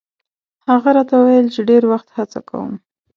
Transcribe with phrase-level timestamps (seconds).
[0.69, 2.71] هغه راته ویل چې ډېر وخت هڅه کوم.